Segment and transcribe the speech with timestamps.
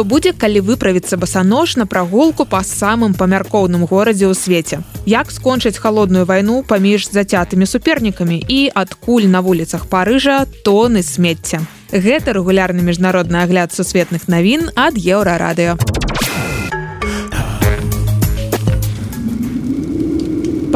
[0.00, 4.80] што будзе калі выправіцца басанож на прагулку па самым памяркоўным горадзе ў свеце.
[5.04, 11.60] Як скончыць холодную вайну паміж зацятымі супернікамі і адкуль на вуліцах парыжа тоны смецця?
[11.92, 15.76] Гэта рэгулярны міжнародны агляд сусветных навін ад еўрарадыо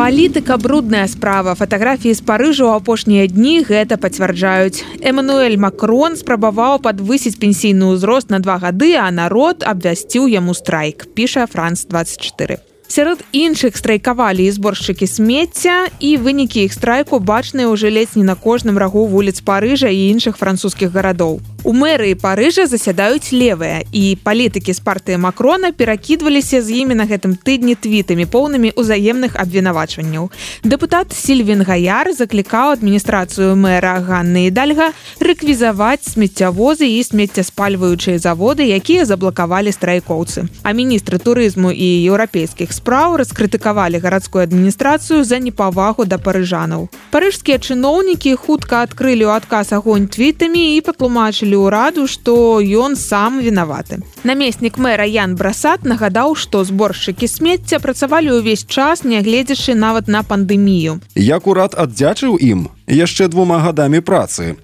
[0.05, 1.55] палітыка брудная справа.
[1.55, 4.85] Фатаграфіі з парыжу апошнія дні гэта пацвярджаюць.
[5.01, 11.49] Эмануэль макрон спрабаваў падвысіць пенсійны ўзрост на два гады а народ абвясціў яму страйк піша
[11.49, 18.21] франц 24 сярод іншых страйкавалі і зборшчыкі смецця і вынікі іх страйку бачныя ўжо ледзь
[18.21, 23.81] не на кожным рагу вуліц парыжа і іншых французскіх гарадоў У мэрыі парыжа засядаюць левыя
[23.89, 30.29] і палітыкі з партыі макрона перакідваліся з імі на гэтым тыдні твітамі поўнымі ўзаемных абвінавачванняў.
[30.61, 34.91] Дэпутат Сільвін Гаяр заклікаў адміністрацыю мэра Ганны і дальга
[35.25, 40.45] рэквізаваць смеццявозы і смеццяспальваючыя заводы, якія заблакавалі страйкоўцы.
[40.69, 46.93] А міністры турызму і еўрапейскіх спраў раскрытыкавалі гарадскую адміністрацыю за непавагу да парыжанаў.
[47.09, 53.41] Парыжскія чыноўнікі хутка адкрылі ў адказ агонь твітамі і патлумачылі паведамілі ўраду што ён сам
[53.41, 54.03] вінаваты.
[54.25, 61.01] Намеснік мэра ян брасат нагадаў што зборшчыкі смецця працавалі ўвесь час нягледзячы нават на пандэмію.
[61.15, 62.69] Як урад аддзячыў ім?
[62.87, 64.57] Яшчэ двума гадамі працы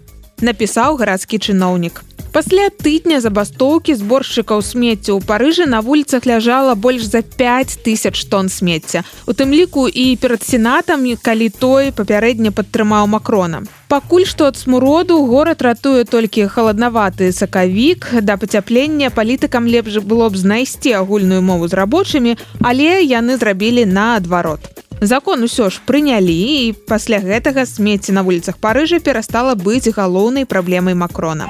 [0.43, 7.23] напісаў гарадскі чыноўнік Пасля тыдня забастоўкі зборшчыкаў смецця ў парыжы на вуліцах ляжала больш за
[7.27, 9.03] 5 тысяч тонн смецця.
[9.27, 13.67] У тым ліку і перад сенатам, калі той папярэдне падтрымаў макрона.
[13.91, 20.39] Пакуль што ад смуроду горад ратуе толькі халаднаваты сакавік, да пацяплення палітыкам лепш было б
[20.39, 24.80] знайсці агульную мову з рабочымі, але яны зрабілі наадварот.
[25.01, 26.37] Закон усё ж прынялі
[26.69, 31.49] і пасля гэтага смецці на вуліцах парыжа перастала быць галоўнай праблемай макрона.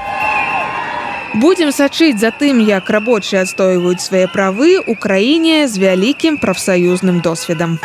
[1.34, 7.78] Будзем сачыць за тым, як рабочыя адстойваюць свае правы ў краіне з вялікім прафсаюзным досведам.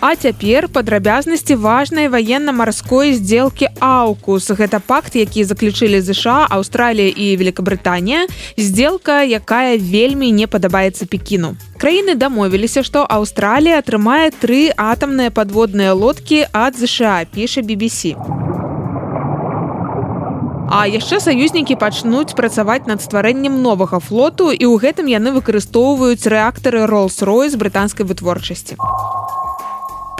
[0.00, 4.48] А цяпер падрабязнасці важнай ваенна-марской здзелкі Аўкус.
[4.48, 8.24] Гэта пакт, які заключылі ЗША, Аўстралія і Великабрытанія,
[8.56, 11.52] здзелка, якая вельмі не падабаецца пекіну.
[11.76, 18.16] Краіны дамовіліся, што Аўстралія атрымае тры атамныя падводныя лодкі ад ЗША, піша BBC.
[20.72, 26.88] А яшчэ саюзнікі пачнуць працаваць над стварэннем новага флоту і ў гэтым яны выкарыстоўваюць рэактары
[27.52, 28.80] з брытанскай вытворчасці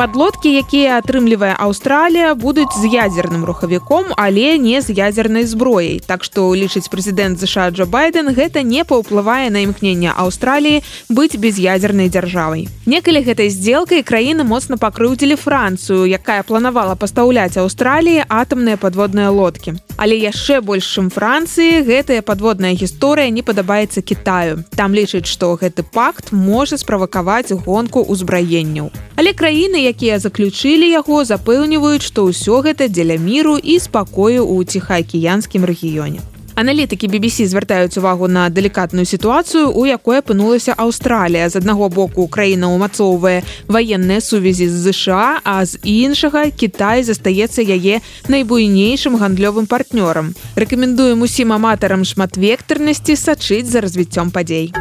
[0.00, 6.00] подлодкі якія атрымлівае Аўстралія будуць з ядзерным рухавіком але не з ядзернай зброяй.
[6.00, 10.80] Так што лічыць прэзідэнт ЗША Джо байден гэта не паўплывае на імкнення Аўстраліі
[11.12, 12.64] быць без'ядзернай дзяржавай.
[12.88, 19.76] Некалі гэтай здзелкай краіны моцна пакрыўдзілі францыю якая планавала пастаўляць Аўстраліі атамныя падводныя лодкі.
[20.00, 24.64] Але яшчэ больш чым францыі гэтая падводная гісторыя не падабаецца кітаю.
[24.72, 28.88] Там лічыць што гэты пакт можа справакаваць гонку ўзбраенняў.
[29.20, 35.66] Але краіны якія заключылі яго запэўніваюць што ўсё гэта дзеля міру і спакою ў ціхаакіянскім
[35.66, 36.20] рэгіёне.
[36.60, 41.48] Аналітыкі BBC звяртаюць увагу на далікатную сітуацыю у якой апынулася Аўстралія.
[41.48, 48.04] З аднаго боку краіна ўмацоўвае ваенныя сувязі з ЗША а з іншага Кітай застаецца яе
[48.28, 50.36] найбуйнейшым гандлёвым партнёрам.
[50.60, 54.74] Рэкамендуем усім аматарам шматвектарнасці сачыць за развіццём падзей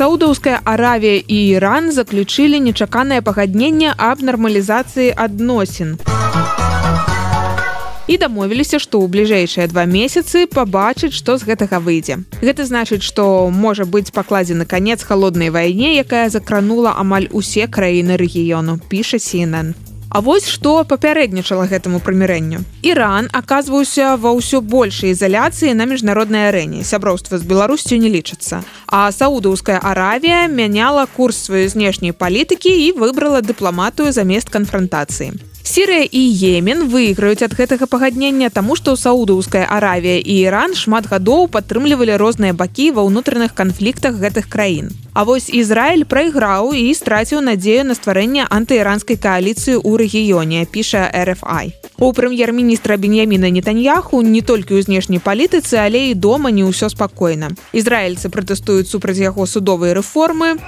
[0.00, 6.00] Саудаўская Аравія і Іран заключылі нечаканае пагадненне аб нармалізацыі адносін.
[8.20, 12.24] Дамовіліся, што ў бліжэйшыя два месяцы пабачыць, што з гэтага выйдзе.
[12.40, 18.80] Гэта значыць, што можа быць пакладзены канец халоднай вайне, якая закранула амаль усе краіны рэгіёну,
[18.88, 19.76] піша CNN.
[20.10, 22.66] А вось што папярэднічала гэтаму прымірэнню.
[22.82, 26.82] Іран аказваўся ва ўсё большай ізаляцыі на міжнароднай арэне.
[26.82, 28.66] сяброўства з Беларусцю не лічыцца.
[28.90, 35.38] А саудаўская Аравія мяняла курс сваёй знешняй палітыкі і выбрала дыпламатую замест канфрантацыі.
[35.70, 36.22] Сірыя і
[36.58, 42.56] Емен выйграюць ад гэтага пагаднення, таму што саудаўская Аравія і Іран шмат гадоў падтрымлівалі розныя
[42.58, 44.90] бакі ва ўнутраных канфліктах гэтых краін.
[45.14, 51.70] А вось Ізраіль прайграў і страціў надзею на стварэнне антыіранскай кааліцыі ў рэгіёне, піша RFI.
[52.02, 57.54] У прэм'ер-міністра Беньяміна Нетаньяху не толькі ў знешняй палітыцы, але і дома не ўсё спакойна.
[57.70, 60.58] Ізраільцы пратэстуюць супраць яго судовай рэформы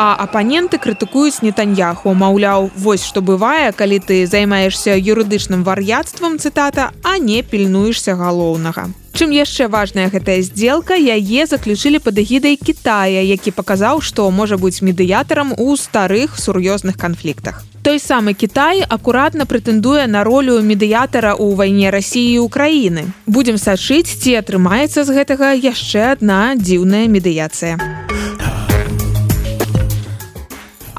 [0.00, 7.18] а апаненты крытыкуюць нетаньяху маўляў вось што бывае калі ты займаешься юрыдычным вар'яцтвам цытата а
[7.18, 8.88] не пільнуешься галоўнага
[9.20, 14.80] Чым яшчэ важная гэтая сделка яе заключылі пад эгідай Китая, які паказаў, што можа быць
[14.80, 17.60] медыятарам у старых сур'ёзных канфліктах.
[17.82, 23.10] Той самы Кітай акуратна прэтэндуе на ролю медыятара ў вайне рассіі і Украіны.
[23.26, 27.76] Будзем сачыць, ці атрымаецца з гэтага яшчэ адна дзіўная медыяцыя.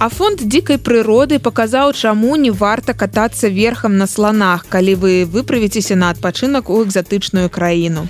[0.01, 5.95] А фонд дзікай прыроды паказаў, чаму не варта катацца верхам на сланах, калі вы выправіцеся
[5.95, 8.07] на адпачынак у экзатычную краіну.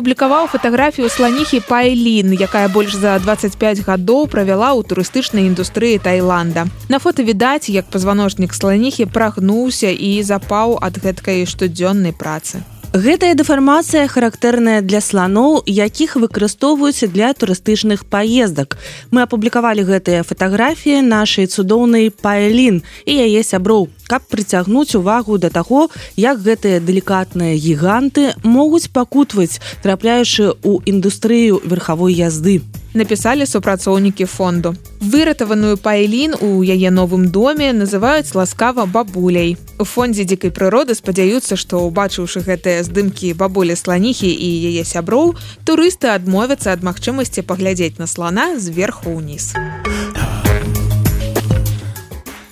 [0.00, 6.64] Апублікаваў фатаграфію сланіхі Пайлін, якая больш за 25 гадоў правяла ў турыстычнай індустрыі Таіланда.
[6.88, 12.64] На фота відаць, як пазваночнік сланіхі прагнуўся і запаў ад гэткай штодзённай працы.
[12.90, 18.74] Гэтая дэфармацыя характэрная для сланоў, якіх выкарыстоўваюць для турыстычных паездак.
[19.14, 25.86] Мы апублікавалі гэтыя фатаграфіі нашай цудоўнай паэлін і яе сяброў, каб прыцягнуць увагу да таго,
[26.18, 32.58] як гэтыя далікатныя гіганты могуць пакутваць, трапляючы ў індустрыю верхавой язды
[32.94, 34.74] напісалі супрацоўнікі фонду.
[35.00, 39.56] Выратаваную паэлін у яе новым доме называюць ласкава бабуляй.
[39.78, 46.12] У фондзе дзікай прыроды спадзяюцца, што убачыўшы гэтыя здымкі бабулі сланіхі і яе сяброў, турысты
[46.12, 49.54] адмовяцца ад магчымасці паглядзець на слана зверху ўніз.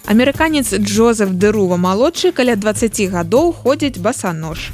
[0.09, 4.73] Амерыканец Джозеф Дэрува малодшы каля 20 гадоў ходзіць басанож.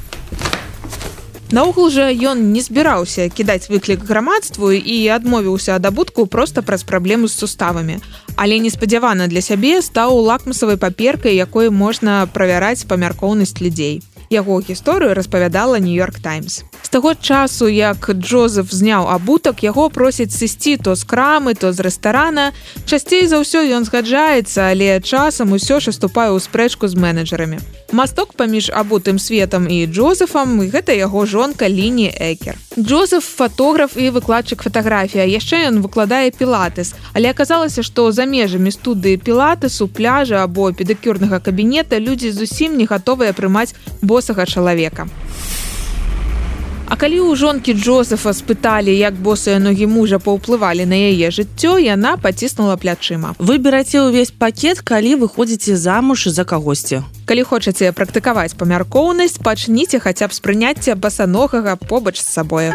[1.53, 7.27] Наогул жа ён не збіраўся кідаць выклік грамадству і адмовіўся ад абутку проста праз праблему
[7.29, 7.99] з суставамі.
[8.35, 14.01] Але неспадзявана для сябе стаў лакмасавай паперкай, якой можна правяраць памяркоўнасць людзей.
[14.29, 16.63] Яго гісторыю распавядала нью-йорк таймс.
[16.81, 21.79] З таго часу, як Джозеф зняў абутак, яго просяць сысці то з крамы, то з
[21.79, 22.51] рэстарана.
[22.85, 27.59] Часцей за ўсё ён згаджаецца, але часам усё ж уступае ў спрэчку з менеджерамі.
[27.91, 32.57] Масток паміж абутым светам і Джозефам гэта яго жонка ліні Экер.
[32.79, 35.23] Джозеф фатограф і выкладчык фатаграфія.
[35.23, 41.99] яшчэ ён выкладае пілатыс, але аказалася, што за межамі студыі пілатысу пляжа або педыкюрнага кабінета
[42.03, 45.07] людзі зусім не гатовыя прымаць босага чалавека.
[46.87, 52.13] А калі ў жонкі Джозефа спыталі, як босыя ногі мужа паўплывалі на яе жыццё, яна
[52.21, 53.33] паціснула плячыма.
[53.41, 57.01] Выбіраце ўвесь пакет, калі вы ходзіце замуж за кагосьці.
[57.25, 62.69] Калі хочаце практыкаваць памяркоўнасць, пачніце хаця б з прыняцця басаногага побач з сабою.